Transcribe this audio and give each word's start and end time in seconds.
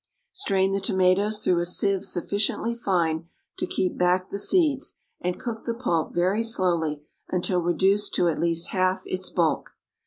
Strain 0.31 0.71
the 0.71 0.81
tomatoes 0.81 1.37
through 1.37 1.59
a 1.59 1.65
sieve 1.67 2.03
sufficiently 2.03 2.73
fine 2.73 3.27
to 3.59 3.67
keep 3.67 3.99
back 3.99 4.31
the 4.31 4.39
seeds, 4.39 4.97
and 5.19 5.39
cook 5.39 5.65
the 5.65 5.75
pulp, 5.75 6.11
very 6.15 6.41
slowly, 6.41 7.03
until 7.29 7.59
reduced 7.61 8.15
to 8.15 8.27
at 8.27 8.39
least 8.39 8.69
half 8.69 9.03
its 9.05 9.29
bulk. 9.29 9.75